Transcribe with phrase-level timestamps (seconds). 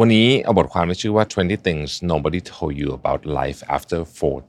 [0.00, 4.00] วันนี้เอาบทความที่ชื่อว่า 20 things nobody told you about life after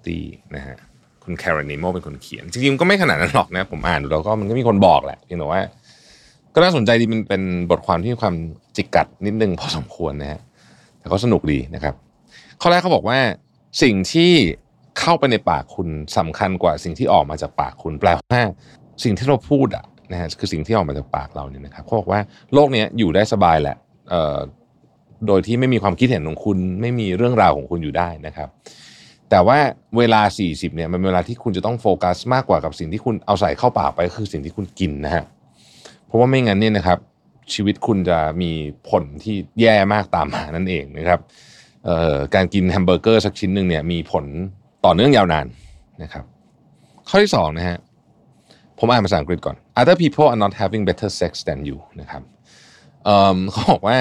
[0.01, 0.77] 40 นะฮะ
[1.23, 5.61] คุณแคร n นิโมเป็นคนเขียน จริงๆ ก็ไม่ขนาดนั้นหรอกนะ ผมอ่านดูแล้วก็มันก็มีคนบอกแหละเพียงแต่ว่า
[6.53, 8.35] ก็น่าสนใจดีมันเป็นบทความที่มีความ
[8.75, 10.41] จิกกัดนิดนึงพอสมควรนะฮะ
[10.99, 11.93] แต่ก็สนุกดีนะครับ
[12.61, 13.19] ข้อแรกเขาบอกว่า
[13.83, 14.31] สิ่งที่
[14.99, 15.87] เข้าไปในปากคุณ
[16.17, 18.43] สำคัญกว่าสิ่งที่ออกมาจากปากคุณ แปลว่า
[19.03, 22.19] สิ่งที่เราพูดอะนะฮะคือสิ่งที่ออกมาจากปากเราเนี่ยนะครับเขาบอกว่า
[22.53, 23.75] โลกนี้อยู่ได้สบายแหละ
[24.09, 24.37] เอ่อ
[25.27, 28.49] โดยที่ไม่มีความคิดเห็นของคุณ ไม่มีเรื่องราวของคุณอยู่ได้นะครับ
[29.29, 29.57] แต่ว่า
[29.97, 35.23] เวลา 40เนี่ยมันเป็นเวลาที่คุณจะต้องโฟกัสมากกว่ากับสิ่งที่คุณเอาใส่เข้าปากไปคือสิ่งที่คุณกินนะฮะ
[36.05, 36.99] เพราะว่าไม่งั้นเนี่ยนะครับ
[37.53, 38.51] ชีวิตคุณจะมี
[38.89, 41.19] ผลที่แย่มากตามมานั่นเองนะครับ
[42.35, 44.25] การกินแฮมเบอร์เกอร์สักชิ้นหนึ่งเนี่ยมีผล
[44.85, 45.45] ต่อเนื่องยาวนาน
[46.03, 46.23] นะครับ
[47.09, 47.77] ข้อที่สองนะฮะ
[48.79, 52.23] ผมอ่านภาษาอังกฤษก่อน other people are not having better sex than you นะครับ
[53.51, 53.97] เขาบอกว่า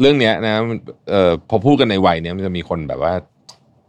[0.00, 0.54] เรื่องนี้นะ
[1.48, 3.14] พอพูดกันในวัยนี้มันจะมีคนแบบว่า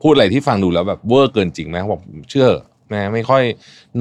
[0.01, 2.49] พูดอะไรที่ฟังดูแล้วแบบเวอร์เกินจริงไหมบอกเชื่อ
[2.93, 3.43] นะไม่ค่อย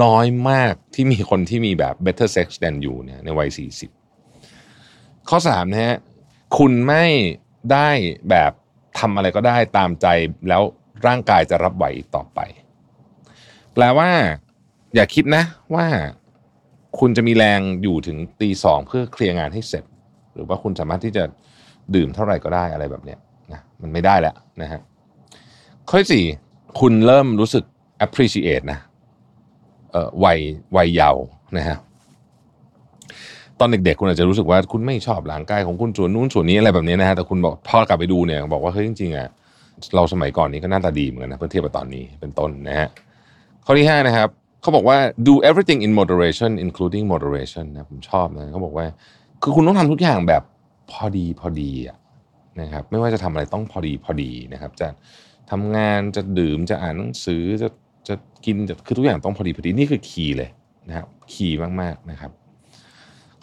[0.03, 3.48] น้อยมากที่มีคนที่มีแบบ better sex than you เนี่ยในวัย
[4.59, 5.97] 40ข้อ3นะฮะ
[6.59, 7.05] คุณไม่
[7.72, 7.89] ได้
[8.31, 8.53] แบบ
[8.98, 10.06] ทำอะไรก็ได้ตามใจ
[10.48, 10.62] แล้ว
[11.06, 11.84] ร่างกายจะรับไหว
[12.15, 12.41] ต่อไป
[13.75, 14.11] แปลว่า
[14.95, 15.87] อย่าคิดนะว่า
[16.98, 19.84] คุณจะมีแรงอยู่ถึงตีสองเพื่อเคลียร์งานให้เสร็จ
[20.39, 21.25] หรือว่าคุณสามารถที่จะ
[21.94, 23.19] ดื่มเท่าไหร่ก็ได้อะไรแบบเนี้ย
[23.53, 24.81] นะมันไม่ได้แล้วนะฮะ
[25.89, 26.25] ข้อที่สี่
[26.81, 27.64] คุณเริ่มรู้สึก
[28.06, 28.78] appreciate นะ
[29.92, 30.39] เอ่อวัย
[30.77, 31.22] วัยเยาว์
[31.56, 31.77] นะฮะ
[33.60, 39.28] ตอนเด็กๆ คุณอาจจะรู้สึกว่าคุณไม่ชอบร่างกายของคุณส่วนนู้นส่วนนี้อะไรแบบนี้นะฮะแต่คุณบอกพอกลับไปดูเนี่ยบอกว่าเฮ้ยจริงๆอะ
[39.94, 42.88] เราสมัยก่อนนี้ก็หน้าตาดีเหมือนกันนะเพื่อเทียบกับตอนนี้เป็นต้นนะฮะ
[43.66, 44.28] ข้อที่ห้านะครับ
[44.62, 44.98] เขาบอกว่า
[45.28, 48.87] do everything in moderation including moderation นะผมชอบนะเขาบอกว่า
[49.43, 50.43] คือคุณต้องทำทุกอย่างแบบ
[50.91, 51.97] พอดีพอดีอะ
[52.60, 54.88] นะครับ ไม่ว่าจะทำอะไรต้องพอดีพอดีนะครับ จะ
[55.50, 57.69] ทำงานจะดื่มจะอ่านหนังสือจะ
[58.09, 60.50] จะกินจะคือทุกอย่างต้องพอดีพอดีนี่คือคีย์เลย
[60.88, 62.31] นะครับคีย์มากๆนะครับ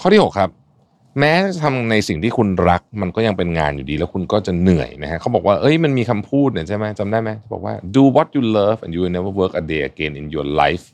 [0.01, 0.49] ข้อที่6ครับ
[1.19, 10.13] แม้จะทำในสิ่งที่คุณรัก มันก็ยังเป็นงานอยู่ดี แล้วคุณก็จะเหนื่อยนะฮะเขาบอกว่าเอ้ยมันมีคำพูดเนี่ยใช่ไหมจำได้ไหมบอกว่า do what you love and you will never work a day again
[10.19, 10.85] in your life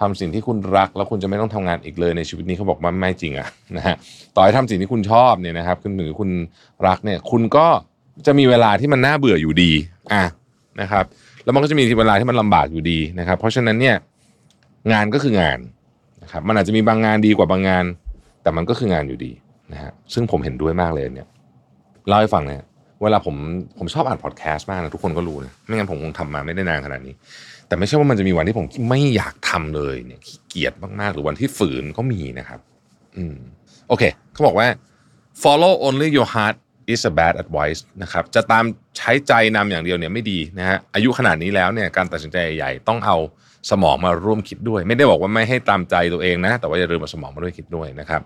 [0.00, 3.96] ทำสิ่งที่คุณรัก แล้วคุณจะไม่ต้องทำงานอีกเลยในชีวิตนี้เขาบอกว่าไม่จริงอะนะฮะ
[4.34, 6.30] ต่อให้ทำสิ่งที่คุณชอบเนี่ยนะครับคุณหรือคุณ
[6.86, 7.66] รักเนี่ย คุณก็
[8.26, 9.72] จะมีเวลาที่มันน่าเบื่ออยู่ดี
[10.12, 10.24] อะ
[10.80, 11.04] นะครับ
[11.44, 13.96] แล้วมันก็จะมีเวลาที่มันลำบากอยู่ดีนะครับ เพราะฉะนั้นเนี่ย
[14.92, 15.58] งานก็คืองาน
[16.22, 17.84] นะครับมันอาจจะมีบางงานดีกว่าบางงาน
[18.42, 19.32] แต่มันก็คืองานอยู่ดี
[19.72, 21.28] นะฮะซึ่งผมเห็นด้วยมากเลยเนี่ย
[22.08, 22.62] เล่าให้ฟังเนี่ย
[23.02, 23.36] เวลาผม
[23.78, 27.14] ผมชอบอ่านพอดแคสต์มากนะทุกคนก็รู้นะไม่งั้นผมคงทำมาไม่ได้นานขนาดนี้
[27.70, 32.60] แต่ไม่ใช่ว่ามันจะมีวันที่ผมไม่อยากทำเลยเนี่ยขี้เกียจมากๆ หรือวันที่ฝืนก็มีนะครับ
[33.16, 33.36] อืม
[33.88, 34.68] โอเคเขาบอกว่า
[35.42, 36.56] follow only your heart
[36.92, 38.64] is a bad advice นะครับจะตาม
[38.98, 43.16] ใช้ใจนำอย่างเดียวเนี่ยไม่ดีนะฮะอายุขนาดนี้แล้วเนี่ยการตัดสินใจใหญ่ต้องเอา
[43.70, 48.20] สมองมาร่วมคิดด้วย ไม่ได้บอกว่าไม่ให้ตามใจตัวเองนะ แต่ว่าอย่าลืมเอาสมองมาด้วยคิดด้วยนะครับ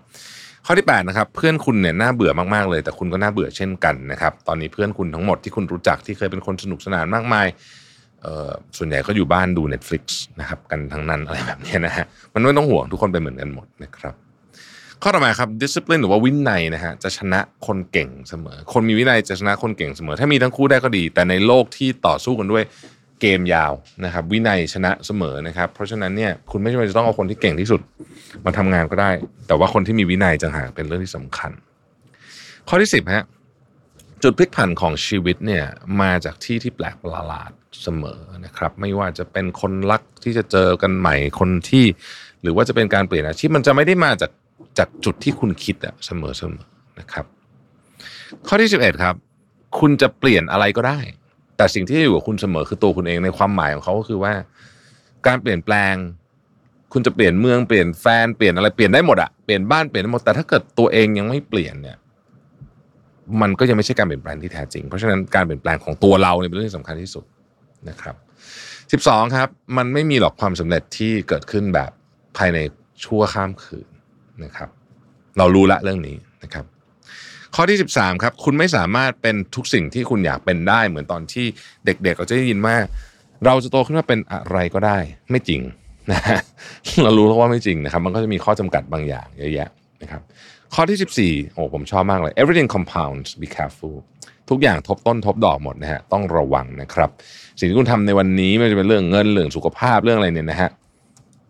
[0.65, 7.47] ข้อที่8นะครับเพื่อนคุณเนี่ยน่าเบื่อมากๆเลย แต่คุณก็น่าเบื่อเช่นกันนะครับตอนนี้เพื่อนคุณทั้งหมดที่คุณรู้จักที่เคยเป็นคนสนุกสนานมากมาย
[8.77, 10.03] ส่วนใหญ่ก็อยู่บ้านดู Netflix
[10.39, 14.13] นะครับกันทั้งนั้นอะไรแบบนี้นะฮะมันไม่ต้องห่วงทุกคนเป็นเหมือนกันหมดนะครับ
[15.01, 22.63] ข้อต่อมาครับ discipline หรือว่าวินัยนะฮะจะชนะคนเก่งเสมอ คนมีวินัยจะชนะคนเก่งเสมอ ถ้ามีทั้งคู่ได้ก็ดี แต่ในโลกที่ต่อสู้กันด้วย
[23.21, 23.73] เกมยาว
[24.05, 27.81] นะครับ วินัยชนะเสมอนะครับ เพราะฉะนั้นเนี่ยคุณไม่จำเป็นจะต้องเอาคนที่เก่งที่สุด
[28.45, 29.11] มาทำงานก็ได้
[29.47, 31.51] แต่ว่าคนที่มีวินัยจังหากเป็นเรื่องที่สำคัญ
[32.67, 33.25] ข้อที่สิบฮะ
[34.23, 35.65] จุดพลิกผันของชีวิตเนี่ย
[36.01, 37.51] มาจากที่ที่แปลกประหลาด
[37.83, 41.85] เสมอนะครับ ไม่ว่าจะเป็นคนรักที่จะเจอกันใหม่คนที่
[42.41, 44.31] หรือว่าจะเป็นการเปลี่ยนอาชีพมันจะไม่ได้มาจาก
[44.77, 46.67] จากจุดที่คุณคิดอะเสมอเสมอ
[46.99, 47.25] นะครับ
[48.47, 49.15] ข้อที่สิบเอ็ดครับ
[49.79, 50.99] คุณจะเปลี่ยนอะไรก็ได้
[51.57, 54.33] แต่สิ่งที่อยู่กับคุณเสมอคือตัวคุณเองในความหมายของเขาก็คือว่า
[55.27, 55.95] การเปลี่ยนแปลง
[56.93, 61.97] คุณจะเปลี่ยนเมืองเปลี่ยนแฟนเปลี่ยนอะไรเปลี่ยนได้หมดอะเปลี่ยนบ้านเปลี่ยนได้หมดแต่ถ้าเกิดตัวเองยังไม่เปลี่ยนเนี่ย
[63.41, 67.23] มันก็ยังไม่ใช่การเปลี่ยนแปลงที่แท้จริง เพราะฉะนั้นการเปลี่ยนแปลงของตัวเราเนี่ยเป็นเรื่องที่สำคัญที่สุด
[67.89, 68.15] นะครับ
[68.91, 71.91] สิบสองครับมันไม่มีหรอกความสำเร็จที่เกิดขึ้นแบบ
[72.37, 72.59] ภายใน
[73.03, 73.87] ชั่วข้ามคืน
[74.43, 74.69] นะครับ
[75.37, 76.65] เรารู้ละเรื่องนี้นะครับ
[77.55, 81.45] ข้อที่ 13ครับคุณไม่สามารถเป็นทุกสิ่งที่คุณอยากเป็นได้ เหมือนตอนที่
[81.85, 82.75] เด็กๆเราจะได้ยินว่า
[83.45, 84.97] เราจะโตขึ้นมาเป็นอะไรก็ได้
[85.31, 85.61] ไม่จริง
[86.11, 86.39] นะฮะ
[87.03, 89.69] เรารู้แล้วว่าไม่จริงนะครับ มันก็จะมีข้อจำกัดบางอย่างเยอะแยะ
[90.01, 90.21] นะครับ
[90.73, 93.95] ข้อที่ 14โอ้ผมชอบมากเลย everything compounds be careful
[94.49, 97.09] ทุกอย่างทบต้นทบดอกหมดนะฮะต้องระวังนะครับ
[97.59, 100.69] สิ่งที่คุณทำในวันนี้ไม่ว่าจะเป็นเรื่องเงินเรื่องสุขภาพเรื่องอะไรเนี่ยนะฮะ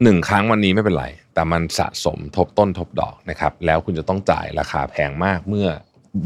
[0.03, 5.67] หนึ่งครั้งวันนี้ไม่เป็นไร แต่มันสะสมทบต้นทบดอกนะครับแล้วคุณจะต้องจ่ายราคาแพงมากเมื่อ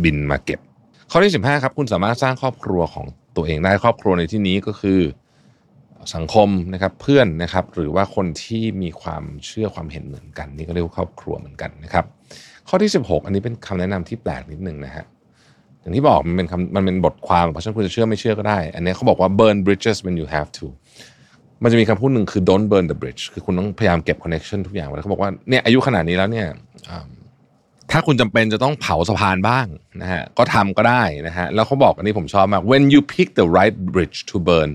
[0.04, 0.60] บินมาเก็บ
[1.12, 3.06] ข้อที่ 15ครับคุณสามารถสร้างครอบครัวของ
[3.36, 5.00] ตัวเองได้ครอบครัวในที่นี้ก็คือ
[6.16, 12.06] สังคมนะครับเพื่อนนะครับหรือว่าคนที่มีความเชื่อความเห็นเหมือนกัน นี่ก็เรียกว่าครอบครัวเหมือนกันนะครับ
[12.70, 15.06] ข้อที่ 16 อันนี้เป็นคำแนะนำที่แปลกนิดนึงนะฮะ
[15.82, 20.66] อย่างที่บอกมันเป็นคำมันเป็นบทความเพราะฉะนั้นคุณจะเชื่อไม่เชื่อก็ได้ อันนี้เขาบอกว่า burn bridges when you have to
[21.64, 26.48] มันจะมีคำพูดหนึ่งคือ don't burn the bridge คือคุณต้องพยายามเก็บ connection ทุกอย่างไว้เขาบอกว่าเนี่ยอายุขนาดนี้แล้วเนี่ย
[27.92, 29.66] ถ้าคุณจำเป็นจะต้องเผาสะพานบ้าง
[30.02, 34.70] นะฮะก็ทำก็ได้นะฮะแล้วเขาบอกอันนี้ผมชอบมาก when you pick the right bridge to burn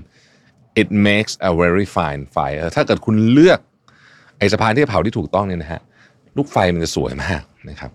[0.81, 3.59] it makes a very fine fire ถ้าเกิดคุณเลือก
[4.37, 5.81] ไอ้สะพานที่เผาที่ถูกต้องเนี่ยนะฮะ
[6.37, 7.91] ลูกไฟมันจะสวยมากนะครับ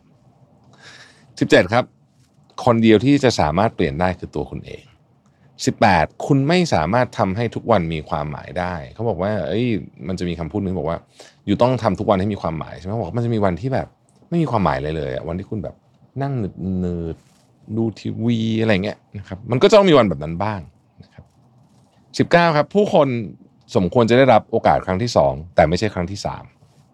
[1.50, 1.84] 17 ครับ
[2.64, 4.82] คนเดียวที่จะสามารถเปลี่ยนได้คือตัวคุณเอง
[5.54, 9.66] 18 คุณไม่สามารถทำให้ทุกวันมีความหมายได้ เขาบอกว่า เอ้ย
[10.08, 10.98] มันจะมีคำพูดหนึงบอกว่า
[11.46, 13.86] อยู่ต้องทำทุกวันให้มีความหมายใช่ไหมบอกมันจะมีวันที่แบบ
[14.28, 15.74] ไม่มีความหมายเลยเลยวันที่คุณแบบ
[16.22, 17.16] นั่งหนืดหนืด
[17.76, 20.60] ดูทีวีอะไรเงี้ยนะครับ มันก็จะต้องมีวันแบบนั้นบ้าง
[21.02, 21.20] นะครั
[22.24, 23.08] บ 19 ครับ ผู้คน
[23.76, 26.18] สมควรจะได้รับโอกาสครั้งที่ 2 แต่ไม่ใช่ครั้งที่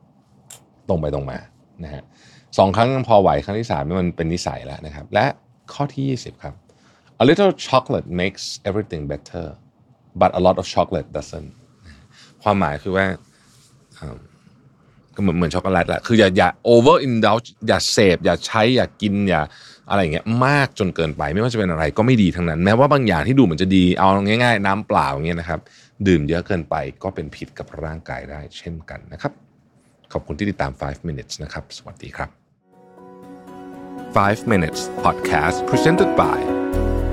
[0.07, 1.39] 3 ตรงไปตรงมา
[1.85, 2.03] นะฮะ
[2.59, 5.27] สองครั้งยังพอไหวครั้งที่สามมันเป็นนิสัยแล้วนะครับ และ
[5.73, 6.55] ข้อที่ 20 ครับ
[7.23, 9.47] a little chocolate makes everything better
[10.21, 11.51] but a lot of chocolate doesn't
[12.43, 13.05] ความหมายคือว่า
[15.15, 19.43] ก็เหมือนเหมือนช็อกโกแลตแหละคืออย่าอย่า over indulge อย่าเสพอย่าใช้อย่ากินอย่า
[19.91, 25.61] อะไรอย่างเงี้ยมากจนเกินไป ไม่ว่าจะเป็นอะไรก็ไม่ดีทั้งนั้น แม้ว่าบางอย่างที่ดูเหมือนจะดีเอาง่าย ๆ น้ำเปล่าอย่างเงี้ยนะครับ
[26.07, 29.33] ดื่มเยอะเกินไปก็เป็นพิษกับร่างกายได้เช่นกันนะครับ
[30.13, 32.46] ขอบคุณที่ติดตาม 5 minutes นะครับ สวัสดีครับ
[34.17, 36.39] 5 minutes podcast presented by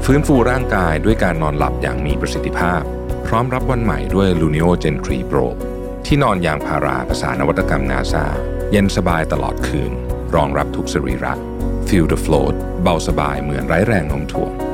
[0.06, 2.82] ฟื้นฟูร่างกายด้วยการนอนหลับอย่างมีประสิทธิภาพ
[3.28, 5.46] พร้อมรับวันใหม่ด้วย Luno Gen 3 Pro
[6.06, 8.26] ที่นอนยางพาราภาษานวัตกรรมนาซา
[8.72, 9.92] เย็นสบายตลอดคืน
[10.36, 11.34] รองรับทุกสรีระ
[11.88, 14.73] Feel the float เบาสบายเหมือนไร้แรงโน้มถ่วง